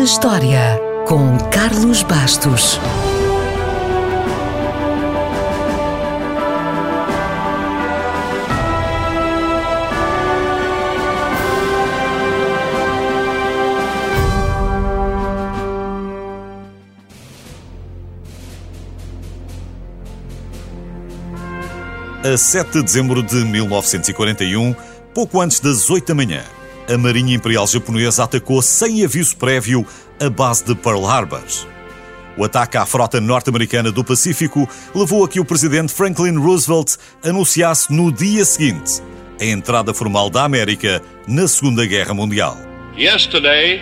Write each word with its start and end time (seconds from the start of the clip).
na 0.00 0.04
História, 0.04 0.80
com 1.06 1.36
Carlos 1.50 2.02
Bastos. 2.02 2.80
A 22.24 22.38
7 22.38 22.70
de 22.72 22.82
dezembro 22.82 23.22
de 23.22 23.36
1941, 23.36 24.74
pouco 25.12 25.42
antes 25.42 25.60
das 25.60 25.90
8 25.90 26.06
da 26.06 26.14
manhã, 26.14 26.42
a 26.90 26.98
Marinha 26.98 27.36
Imperial 27.36 27.66
Japonesa 27.68 28.24
atacou 28.24 28.60
sem 28.60 29.04
aviso 29.04 29.36
prévio 29.36 29.86
a 30.18 30.28
base 30.28 30.64
de 30.64 30.74
Pearl 30.74 31.06
Harbor. 31.06 31.40
O 32.36 32.44
ataque 32.44 32.76
à 32.76 32.84
frota 32.84 33.20
norte-americana 33.20 33.92
do 33.92 34.02
Pacífico 34.02 34.68
levou 34.92 35.24
a 35.24 35.28
que 35.28 35.38
o 35.38 35.44
presidente 35.44 35.92
Franklin 35.92 36.36
Roosevelt 36.36 36.96
anunciasse 37.24 37.92
no 37.92 38.10
dia 38.10 38.44
seguinte 38.44 39.00
a 39.40 39.44
entrada 39.44 39.94
formal 39.94 40.28
da 40.28 40.42
América 40.44 41.00
na 41.28 41.46
Segunda 41.46 41.86
Guerra 41.86 42.12
Mundial. 42.12 42.56
Yesterday, 42.96 43.80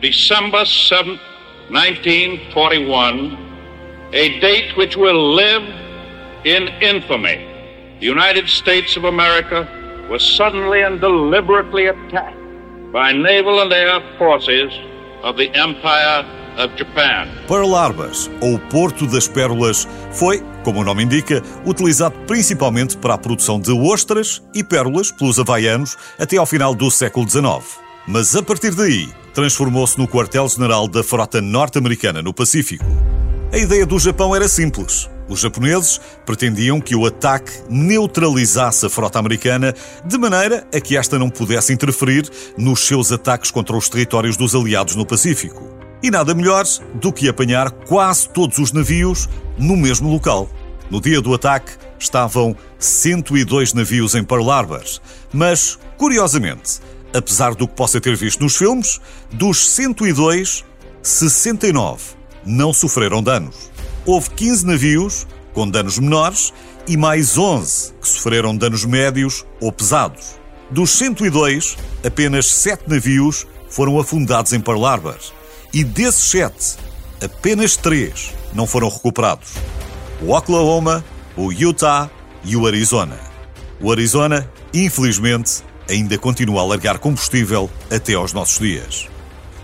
December 0.00 0.66
7, 0.66 1.20
1941, 1.70 3.38
a 4.12 4.40
date 4.40 4.74
which 4.76 4.98
will 4.98 5.34
live 5.34 5.64
in 6.44 6.68
infamy. 6.82 7.38
The 8.00 8.06
United 8.06 8.48
States 8.48 8.96
of 8.96 9.06
America 9.06 9.66
was 10.10 10.22
suddenly 10.36 10.82
and 10.82 11.00
deliberately 11.00 11.88
attacked 11.88 12.36
by 12.92 13.12
naval 13.12 13.60
and 13.60 13.72
air 13.72 14.00
forces 14.18 14.72
of 15.22 15.36
the 15.36 15.50
Empire 15.54 16.24
of 16.58 16.74
Japan. 16.76 17.28
Pearl 17.46 17.74
Harbor, 17.74 18.10
ou 18.40 18.58
Porto 18.70 19.06
das 19.06 19.28
Pérolas, 19.28 19.86
foi, 20.12 20.42
como 20.64 20.80
o 20.80 20.84
nome 20.84 21.04
indica, 21.04 21.42
utilizado 21.64 22.16
principalmente 22.26 22.96
para 22.96 23.14
a 23.14 23.18
produção 23.18 23.60
de 23.60 23.72
ostras 23.72 24.42
e 24.54 24.62
pérolas 24.64 25.10
pelos 25.10 25.38
havaianos 25.38 25.96
até 26.18 26.36
ao 26.36 26.46
final 26.46 26.74
do 26.74 26.90
século 26.90 27.28
XIX. 27.28 27.78
Mas 28.06 28.36
a 28.36 28.42
partir 28.42 28.74
daí, 28.74 29.08
transformou-se 29.34 29.98
no 29.98 30.08
quartel-general 30.08 30.88
da 30.88 31.02
frota 31.02 31.42
norte-americana 31.42 32.22
no 32.22 32.32
Pacífico. 32.32 32.84
A 33.52 33.58
ideia 33.58 33.84
do 33.84 33.98
Japão 33.98 34.34
era 34.34 34.48
simples 34.48 35.10
os 35.28 35.40
japoneses 35.40 36.00
pretendiam 36.24 36.80
que 36.80 36.94
o 36.94 37.06
ataque 37.06 37.52
neutralizasse 37.68 38.86
a 38.86 38.90
frota 38.90 39.18
americana 39.18 39.74
de 40.04 40.18
maneira 40.18 40.66
a 40.72 40.80
que 40.80 40.96
esta 40.96 41.18
não 41.18 41.28
pudesse 41.28 41.72
interferir 41.72 42.30
nos 42.56 42.86
seus 42.86 43.10
ataques 43.10 43.50
contra 43.50 43.76
os 43.76 43.88
territórios 43.88 44.36
dos 44.36 44.54
aliados 44.54 44.94
no 44.94 45.06
Pacífico. 45.06 45.62
E 46.02 46.10
nada 46.10 46.34
melhor 46.34 46.64
do 46.94 47.12
que 47.12 47.28
apanhar 47.28 47.70
quase 47.70 48.28
todos 48.28 48.58
os 48.58 48.72
navios 48.72 49.28
no 49.58 49.76
mesmo 49.76 50.10
local. 50.10 50.48
No 50.90 51.00
dia 51.00 51.20
do 51.20 51.34
ataque 51.34 51.72
estavam 51.98 52.54
102 52.78 53.72
navios 53.72 54.14
em 54.14 54.22
Pearl 54.22 54.48
Harbor, 54.50 54.84
mas, 55.32 55.78
curiosamente, 55.96 56.78
apesar 57.12 57.54
do 57.54 57.66
que 57.66 57.74
possa 57.74 58.00
ter 58.00 58.14
visto 58.14 58.40
nos 58.42 58.56
filmes, 58.56 59.00
dos 59.32 59.70
102, 59.70 60.64
69 61.02 62.16
não 62.44 62.72
sofreram 62.72 63.20
danos 63.20 63.75
houve 64.06 64.30
15 64.30 64.64
navios 64.64 65.26
com 65.52 65.68
danos 65.68 65.98
menores 65.98 66.52
e 66.86 66.96
mais 66.96 67.36
11 67.36 67.92
que 68.00 68.08
sofreram 68.08 68.56
danos 68.56 68.84
médios 68.84 69.44
ou 69.60 69.72
pesados. 69.72 70.38
Dos 70.70 70.90
102, 70.90 71.76
apenas 72.04 72.46
7 72.46 72.84
navios 72.88 73.46
foram 73.68 73.98
afundados 73.98 74.52
em 74.52 74.60
Pearl 74.60 74.84
Harbor 74.84 75.16
e 75.74 75.84
desses 75.84 76.30
7, 76.30 76.76
apenas 77.22 77.76
3 77.76 78.32
não 78.54 78.66
foram 78.66 78.88
recuperados. 78.88 79.50
O 80.22 80.32
Oklahoma, 80.32 81.04
o 81.36 81.52
Utah 81.52 82.08
e 82.44 82.56
o 82.56 82.66
Arizona. 82.66 83.18
O 83.80 83.92
Arizona, 83.92 84.50
infelizmente, 84.72 85.62
ainda 85.88 86.16
continua 86.16 86.62
a 86.62 86.66
largar 86.66 86.98
combustível 86.98 87.70
até 87.90 88.14
aos 88.14 88.32
nossos 88.32 88.58
dias. 88.58 89.08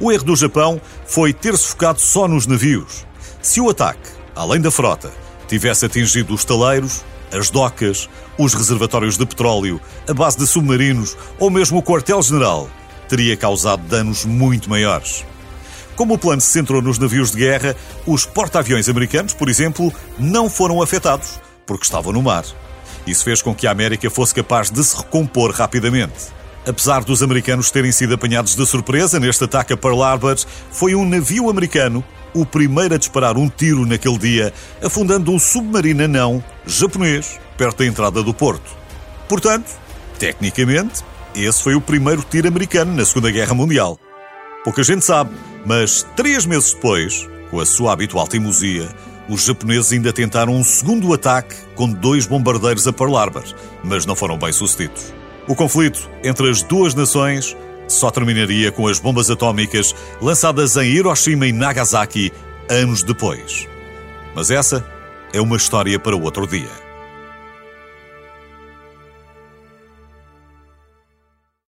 O 0.00 0.10
erro 0.10 0.24
do 0.24 0.36
Japão 0.36 0.80
foi 1.06 1.32
ter-se 1.32 1.68
focado 1.68 2.00
só 2.00 2.26
nos 2.26 2.46
navios. 2.46 3.06
Se 3.40 3.60
o 3.60 3.70
ataque 3.70 4.19
além 4.40 4.58
da 4.58 4.70
frota, 4.70 5.12
tivesse 5.46 5.84
atingido 5.84 6.32
os 6.32 6.46
taleiros, 6.46 7.04
as 7.30 7.50
docas, 7.50 8.08
os 8.38 8.54
reservatórios 8.54 9.18
de 9.18 9.26
petróleo, 9.26 9.78
a 10.08 10.14
base 10.14 10.38
de 10.38 10.46
submarinos 10.46 11.14
ou 11.38 11.50
mesmo 11.50 11.76
o 11.76 11.82
quartel-general, 11.82 12.66
teria 13.06 13.36
causado 13.36 13.82
danos 13.82 14.24
muito 14.24 14.70
maiores. 14.70 15.26
Como 15.94 16.14
o 16.14 16.18
plano 16.18 16.40
se 16.40 16.50
centrou 16.50 16.80
nos 16.80 16.98
navios 16.98 17.32
de 17.32 17.36
guerra, 17.36 17.76
os 18.06 18.24
porta-aviões 18.24 18.88
americanos, 18.88 19.34
por 19.34 19.50
exemplo, 19.50 19.92
não 20.18 20.48
foram 20.48 20.80
afetados, 20.80 21.38
porque 21.66 21.84
estavam 21.84 22.10
no 22.10 22.22
mar. 22.22 22.46
Isso 23.06 23.22
fez 23.22 23.42
com 23.42 23.54
que 23.54 23.66
a 23.66 23.70
América 23.70 24.08
fosse 24.08 24.34
capaz 24.34 24.70
de 24.70 24.82
se 24.82 24.96
recompor 24.96 25.50
rapidamente. 25.50 26.39
Apesar 26.70 27.02
dos 27.02 27.20
americanos 27.20 27.68
terem 27.72 27.90
sido 27.90 28.14
apanhados 28.14 28.54
de 28.54 28.64
surpresa 28.64 29.18
neste 29.18 29.42
ataque 29.42 29.72
a 29.72 29.76
Pearl 29.76 30.04
Harbor, 30.04 30.36
foi 30.70 30.94
um 30.94 31.04
navio 31.04 31.50
americano 31.50 32.04
o 32.32 32.46
primeiro 32.46 32.94
a 32.94 32.96
disparar 32.96 33.36
um 33.36 33.48
tiro 33.48 33.84
naquele 33.84 34.16
dia, 34.16 34.54
afundando 34.80 35.32
um 35.32 35.38
submarino 35.38 36.04
anão 36.04 36.42
japonês 36.64 37.40
perto 37.58 37.78
da 37.78 37.86
entrada 37.86 38.22
do 38.22 38.32
porto. 38.32 38.70
Portanto, 39.28 39.68
tecnicamente, 40.16 41.02
esse 41.34 41.60
foi 41.60 41.74
o 41.74 41.80
primeiro 41.80 42.22
tiro 42.22 42.46
americano 42.46 42.94
na 42.94 43.04
Segunda 43.04 43.32
Guerra 43.32 43.52
Mundial. 43.52 43.98
Pouca 44.62 44.84
gente 44.84 45.04
sabe, 45.04 45.32
mas 45.66 46.06
três 46.14 46.46
meses 46.46 46.72
depois, 46.72 47.28
com 47.50 47.58
a 47.58 47.66
sua 47.66 47.92
habitual 47.92 48.28
teimosia, 48.28 48.88
os 49.28 49.44
japoneses 49.44 49.90
ainda 49.90 50.12
tentaram 50.12 50.54
um 50.54 50.62
segundo 50.62 51.12
ataque 51.12 51.56
com 51.74 51.90
dois 51.90 52.28
bombardeiros 52.28 52.86
a 52.86 52.92
Pearl 52.92 53.16
Harbor, 53.16 53.44
mas 53.82 54.06
não 54.06 54.14
foram 54.14 54.38
bem 54.38 54.52
sucedidos. 54.52 55.18
O 55.50 55.54
conflito 55.56 56.08
entre 56.22 56.48
as 56.48 56.62
duas 56.62 56.94
nações 56.94 57.56
só 57.88 58.08
terminaria 58.08 58.70
com 58.70 58.86
as 58.86 59.00
bombas 59.00 59.28
atómicas 59.28 59.92
lançadas 60.22 60.76
em 60.76 60.92
Hiroshima 60.92 61.44
e 61.44 61.50
Nagasaki 61.50 62.32
anos 62.68 63.02
depois. 63.02 63.66
Mas 64.32 64.52
essa 64.52 64.86
é 65.32 65.40
uma 65.40 65.56
história 65.56 65.98
para 65.98 66.14
outro 66.14 66.46
dia. 66.46 66.89